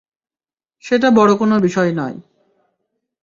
[0.83, 2.17] সেটা বড়ো কোনও বিষয় নয়।